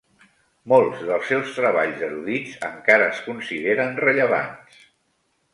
[0.71, 4.85] Molts dels seus treballs erudits encara es consideren rellevants.